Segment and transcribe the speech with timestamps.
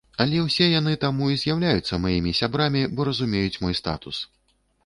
[0.23, 4.27] Але ўсе яны таму і з'яўляюцца маімі сябрамі, бо разумеюць мой статус.